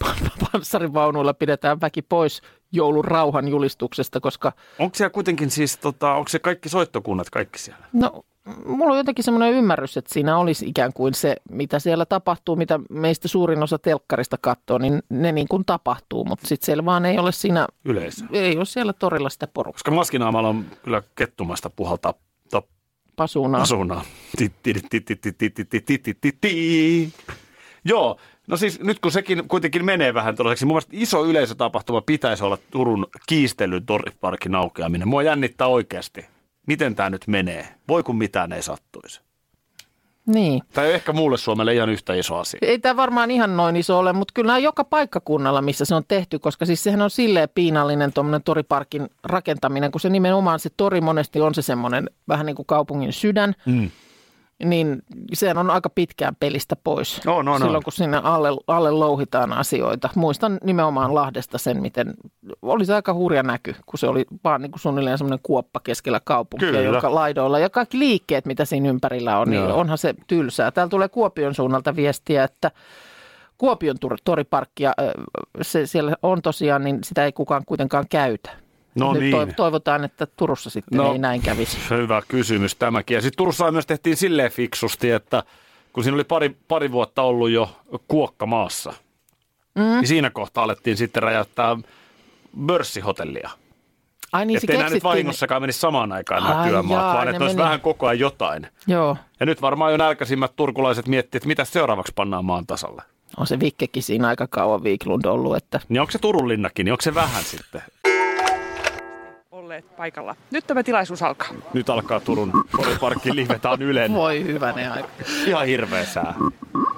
[0.52, 6.38] panssarivaunuilla pidetään väki pois joulun rauhan julistuksesta, koska Onko siellä kuitenkin siis, tota, onko se
[6.38, 7.86] kaikki soittokunnat kaikki siellä?
[7.92, 8.24] no,
[8.66, 12.80] mulla on jotenkin semmoinen ymmärrys, että siinä olisi ikään kuin se, mitä siellä tapahtuu, mitä
[12.90, 17.18] meistä suurin osa telkkarista katsoo, niin ne niin kuin tapahtuu, mutta sitten siellä vaan ei
[17.18, 17.66] ole siinä...
[17.84, 18.26] Yleensä.
[18.32, 19.72] Ei ole siellä torilla sitä porukkaa.
[19.72, 22.14] Koska maskinaamalla on kyllä kettumasta puhaltaa
[23.16, 23.58] Pasuna.
[23.58, 24.04] Pasuna.
[27.84, 32.44] Joo, no siis nyt kun sekin kuitenkin menee vähän tuollaiseksi, mun mielestä iso yleisötapahtuma pitäisi
[32.44, 35.08] olla Turun kiistelyn torriparkin aukeaminen.
[35.08, 36.26] Mua jännittää oikeasti.
[36.66, 37.68] Miten tämä nyt menee?
[37.88, 39.20] Voi kun mitään ei sattuisi.
[40.26, 40.62] Niin.
[40.72, 42.58] Tämä ei ehkä muulle Suomelle ihan yhtä iso asia.
[42.62, 46.02] Ei tämä varmaan ihan noin iso ole, mutta kyllä nämä joka paikkakunnalla, missä se on
[46.08, 51.00] tehty, koska siis sehän on silleen piinallinen tuommoinen toriparkin rakentaminen, kun se nimenomaan se tori
[51.00, 53.90] monesti on se semmoinen vähän niin kuin kaupungin sydän, Mm.
[54.64, 57.24] Niin sehän on aika pitkään pelistä pois.
[57.24, 57.64] No, no, no.
[57.64, 60.10] Silloin kun sinne alle, alle louhitaan asioita.
[60.14, 62.14] Muistan nimenomaan Lahdesta sen, miten
[62.62, 66.20] oli se aika hurja näky, kun se oli vaan niin kuin suunnilleen semmoinen kuoppa keskellä
[66.24, 66.82] kaupunkia, Kyllä.
[66.82, 69.80] jonka laidoilla ja kaikki liikkeet, mitä siinä ympärillä on, niin Joo.
[69.80, 70.70] onhan se tylsää.
[70.70, 72.70] Täällä tulee Kuopion suunnalta viestiä, että
[73.58, 74.92] Kuopion toriparkkia,
[75.62, 78.63] se siellä on tosiaan, niin sitä ei kukaan kuitenkaan käytä.
[78.94, 79.34] No Nyt niin.
[79.36, 81.12] toiv- toivotaan, että Turussa sitten No.
[81.12, 81.78] ei näin kävisi.
[81.90, 83.14] Hyvä kysymys tämäkin.
[83.14, 85.42] Ja sitten Turussa myös tehtiin silleen fiksusti, että
[85.92, 87.76] kun siinä oli pari, pari vuotta ollut jo
[88.08, 88.92] kuokka maassa,
[89.74, 89.82] mm.
[89.82, 91.76] niin siinä kohtaa alettiin sitten räjäyttää
[92.66, 93.50] pörssihotellia.
[94.32, 97.44] Ai niin, Että enää nyt vahingossakaan menisi samaan aikaan nämä Ai työmaat, jaa, vaan että
[97.44, 97.64] olisi meni.
[97.64, 98.66] vähän koko ajan jotain.
[98.86, 103.02] Joo, Ja nyt varmaan jo nälkäisimmät turkulaiset miettii, että mitä seuraavaksi pannaan maan tasalle.
[103.36, 106.92] on se Vikkekin siinä aika kauan Viiklund ollut, että Niin onko se Turun linnakin, niin
[106.92, 107.82] onko se vähän sitten?
[109.64, 110.36] Olleet paikalla.
[110.50, 111.48] Nyt tämä tilaisuus alkaa.
[111.72, 114.14] Nyt alkaa Turun poriparkki live, on Ylen.
[114.14, 115.08] voi hyvänen aika.
[115.46, 116.34] Ihan hirveä sää.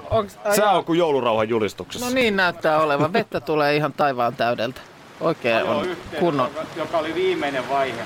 [0.09, 2.07] Onks, ai, Sää on kuin joulurauhan julistuksessa.
[2.07, 3.13] no niin näyttää olevan.
[3.13, 4.81] Vettä tulee ihan taivaan täydeltä.
[5.21, 5.87] Oikein on
[6.19, 6.49] kunnon.
[6.75, 8.01] joka oli viimeinen vaihe.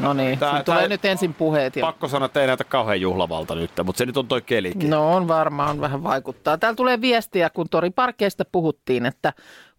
[0.00, 1.76] No niin, Tää- tää, tulee tää- nyt ensin puheet.
[1.76, 1.86] Ja...
[1.86, 4.90] Pakko sanoa, että ei näytä kauhean juhlavalta nyt, mutta se nyt on toi kelikin.
[4.90, 6.58] No on varmaan vähän vaikuttaa.
[6.58, 9.32] Täällä tulee viestiä, kun toriparkeista puhuttiin, että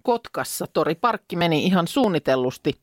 [0.04, 2.74] Kotkassa toriparkki meni ihan suunnitellusti,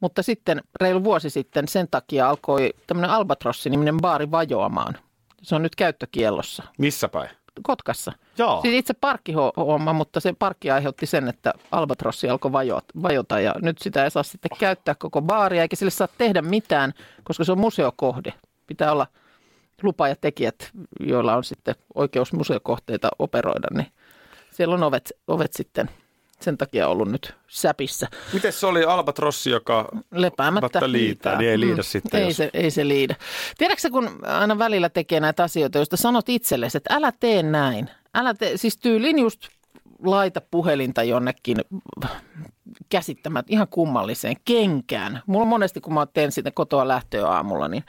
[0.00, 4.96] mutta sitten reilu vuosi sitten sen takia alkoi tämmöinen Albatrossi-niminen baari vajoamaan.
[5.42, 6.62] Se on nyt käyttökiellossa.
[6.78, 7.30] Missä päin?
[7.62, 8.12] Kotkassa.
[8.38, 8.62] Joo.
[8.62, 13.78] Siis itse parkkihomma, mutta se parkki aiheutti sen, että Albatrossi alkoi vajota, vajota ja nyt
[13.78, 16.92] sitä ei saa sitten käyttää koko baaria eikä sille saa tehdä mitään,
[17.24, 18.34] koska se on museokohde.
[18.66, 19.06] Pitää olla
[19.82, 23.86] lupa ja tekijät, joilla on sitten oikeus museokohteita operoida, niin
[24.50, 25.90] siellä on ovet, ovet sitten
[26.42, 28.08] sen takia ollut nyt säpissä.
[28.32, 32.70] Miten se oli Albatrossi, joka Lepäämättä liitää, niin ei liidä sitten, Ei, jos- se, ei
[32.70, 33.16] se liidä.
[33.58, 37.90] Tiedätkö kun aina välillä tekee näitä asioita, joista sanot itsellesi, että älä tee näin.
[38.14, 39.48] Älä tee, siis tyyliin just
[40.04, 41.56] laita puhelinta jonnekin
[42.88, 45.22] käsittämät ihan kummalliseen kenkään.
[45.26, 47.84] Mulla on monesti, kun mä teen sitä kotoa lähtöä aamulla, niin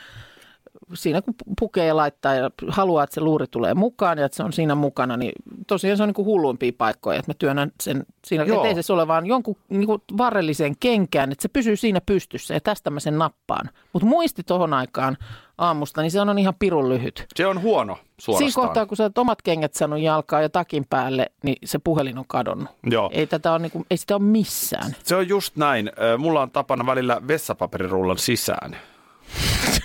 [0.93, 4.43] siinä kun pukee ja laittaa ja haluaa, että se luuri tulee mukaan ja että se
[4.43, 5.31] on siinä mukana, niin
[5.67, 8.65] tosiaan se on niin kuin hulluimpia paikkoja, että mä työnnän sen siinä, Joo.
[8.65, 12.59] ettei se ole vaan jonkun niin kuin varrelliseen kenkään, että se pysyy siinä pystyssä ja
[12.61, 13.69] tästä mä sen nappaan.
[13.93, 15.17] Mutta muisti tohon aikaan
[15.57, 17.25] aamusta, niin se on ihan pirun lyhyt.
[17.35, 18.51] Se on huono suorastaan.
[18.51, 22.17] Siinä kohtaa, kun sä oot omat kengät saanut jalkaa ja takin päälle, niin se puhelin
[22.17, 22.69] on kadonnut.
[22.83, 23.09] Joo.
[23.13, 24.95] Ei, tätä on, niin kuin, ei sitä ole missään.
[25.03, 25.91] Se on just näin.
[26.01, 28.77] Ö, Mulla on tapana välillä vessapaperirullan sisään.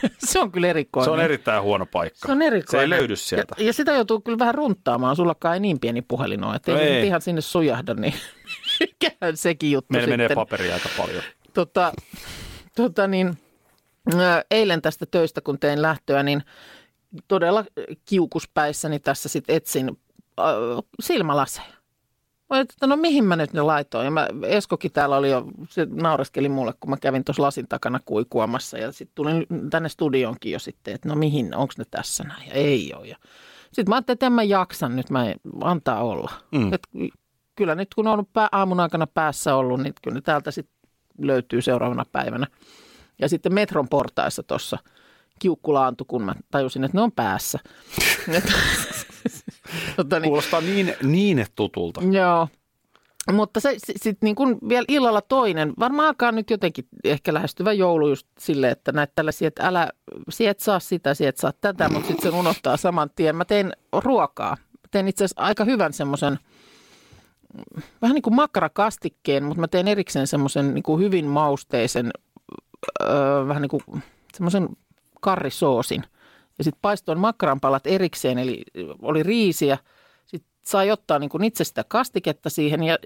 [0.18, 1.04] se on kyllä erikoinen.
[1.04, 2.26] Se on erittäin huono paikka.
[2.26, 2.70] Se on erikoinen.
[2.70, 3.54] Se ei löydy sieltä.
[3.58, 5.16] Ja, ja sitä joutuu kyllä vähän runttaamaan.
[5.16, 6.56] Sullakaan ei niin pieni puhelin ole.
[6.56, 8.14] Että No ei, ihan sinne sujahda, niin
[8.80, 10.20] mikähän sekin juttu Meillä sitten.
[10.20, 11.22] menee paperia aika paljon.
[11.54, 11.92] Tota,
[12.76, 13.38] tota niin,
[14.50, 16.42] eilen tästä töistä, kun tein lähtöä, niin
[17.28, 17.64] todella
[18.04, 19.90] kiukuspäissäni tässä sitten etsin
[20.40, 20.46] äh,
[21.02, 21.75] silmälaseja.
[22.50, 24.04] Mä että no mihin mä nyt ne laitoin.
[24.04, 28.00] Ja mä, Eskokin täällä oli jo, se naureskeli mulle, kun mä kävin tuossa lasin takana
[28.04, 28.78] kuikuamassa.
[28.78, 32.48] Ja sitten tulin tänne studioonkin jo sitten, että no mihin, onko ne tässä näin.
[32.48, 33.06] Ja ei ole.
[33.06, 33.16] Ja
[33.62, 36.32] sitten mä ajattelin, että en mä jaksa nyt, mä en, antaa olla.
[36.52, 36.72] Mm.
[36.72, 36.82] Et
[37.56, 40.76] kyllä nyt kun on pää, aamun aikana päässä ollut, niin kyllä ne täältä sitten
[41.18, 42.46] löytyy seuraavana päivänä.
[43.18, 44.78] Ja sitten metron portaissa tuossa
[45.38, 47.58] kiukkulaantu, kun mä tajusin, että ne on päässä.
[49.96, 52.00] Tota niin, Kuulostaa niin, niin tutulta.
[52.10, 52.48] Joo.
[53.32, 58.08] Mutta se sitten niin kuin vielä illalla toinen, varmaan alkaa nyt jotenkin ehkä lähestyvä joulu
[58.08, 59.90] just silleen, että näitä tällaisia, että älä,
[60.30, 63.36] sie et saa sitä, sie et saa tätä, mutta sitten sen unohtaa saman tien.
[63.36, 64.56] Mä tein ruokaa.
[64.56, 66.38] Mä tein itse asiassa aika hyvän semmoisen,
[68.02, 72.10] vähän niin kuin makkarakastikkeen, mutta mä tein erikseen semmoisen niin kuin hyvin mausteisen,
[73.02, 74.02] öö, vähän niin kuin
[74.34, 74.68] semmoisen
[75.20, 76.04] karrisoosin.
[76.58, 78.62] Ja sitten paistoin makkaranpalat erikseen, eli
[79.02, 79.78] oli riisiä.
[80.26, 82.98] Sitten sai ottaa niin kuin itse sitä kastiketta siihen ja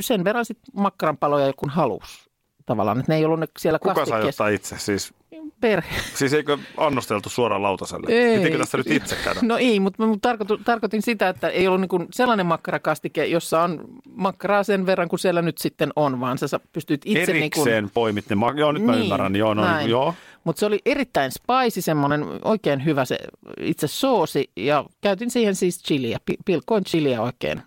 [0.00, 2.30] sen verran sitten makkaranpaloja kun halusi
[2.66, 3.00] tavallaan.
[3.00, 4.44] Että ne ei ollut ne siellä Kuka sai kastikkeessa.
[4.44, 4.78] ottaa itse?
[4.78, 5.14] Siis,
[5.60, 5.88] Perhe.
[6.14, 8.06] siis eikö annosteltu suoraan lautaselle?
[8.12, 8.38] Ei.
[8.38, 9.40] Pitikö tässä nyt itse käydä?
[9.42, 13.84] No ei, mutta mä tarkoitin, tarkoitin sitä, että ei ollut niin sellainen makkarakastike, jossa on
[14.10, 17.90] makkaraa sen verran kuin siellä nyt sitten on, vaan sä pystyt itse niin kuin, Erikseen
[17.94, 18.36] poimit ne.
[18.36, 19.36] ma- Joo, nyt mä ymmärrän.
[19.36, 19.90] Joo, no, näin.
[19.90, 20.14] joo.
[20.44, 23.18] Mutta se oli erittäin spicy, semmoinen oikein hyvä se
[23.60, 27.62] itse soosi ja käytin siihen siis chiliä, pi- pilkkoin chiliä oikein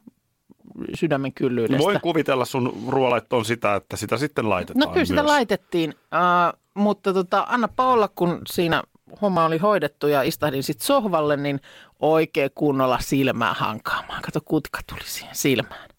[0.95, 1.83] sydämen kyllyydestä.
[1.83, 5.31] Voin kuvitella sun ruoalaittoon sitä, että sitä sitten laitetaan No kyllä sitä myös.
[5.31, 8.83] laitettiin, uh, mutta tota, annapa olla, kun siinä
[9.21, 11.59] homma oli hoidettu ja istahdin sitten sohvalle, niin
[11.99, 14.21] oikein kunnolla silmää hankaamaan.
[14.21, 15.89] Kato, kutka tuli siihen silmään.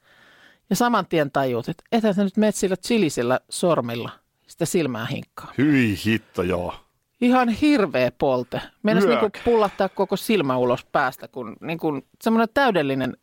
[0.70, 4.10] Ja saman tien tajuut, että ethän sä nyt menet sillä chilisellä sormilla
[4.46, 5.52] sitä silmää hinkkaa.
[5.58, 6.74] Hyi hitto, joo.
[7.20, 8.60] Ihan hirveä polte.
[8.82, 13.16] Meidän niinku pullahtaa koko silmä ulos päästä, kun niinku, semmoinen täydellinen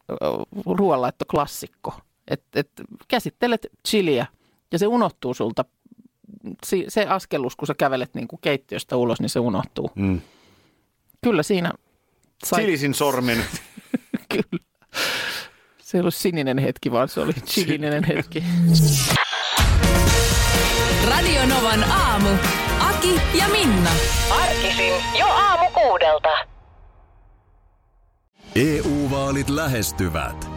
[0.66, 1.94] ruoanlaittoklassikko.
[2.28, 2.70] Et, et,
[3.08, 4.26] käsittelet chiliä
[4.72, 5.66] ja se unohtuu sulta.
[6.66, 9.92] Si, se askellus, kun sä kävelet niinku keittiöstä ulos, niin se unohtuu.
[9.96, 10.22] Mm.
[11.24, 11.74] Kyllä siinä
[12.46, 13.38] sai, Silisin sormin.
[14.34, 14.64] kyllä.
[15.82, 18.44] Se ei ollut sininen hetki, vaan se oli chilinen hetki.
[21.10, 22.30] Radio Novan aamu.
[22.80, 23.90] Aki ja Minna.
[24.32, 26.30] Arkisin jo aamu kuudelta.
[28.56, 30.57] EU-vaalit lähestyvät.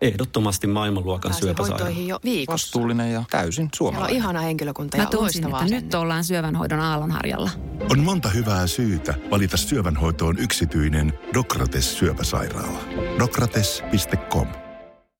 [0.00, 1.84] Ehdottomasti maailmanluokan syöpäsairaala.
[1.84, 2.52] hoitoihin jo viikossa.
[2.52, 4.16] Vastuullinen ja täysin Siellä on suomalainen.
[4.16, 7.50] ihana henkilökunta Mä ja tunsin, loistavaa että nyt ollaan syövänhoidon aallonharjalla.
[7.90, 12.78] On monta hyvää syytä valita syövänhoitoon yksityinen Dokrates syöpäsairaala.
[13.18, 14.46] Dokrates.com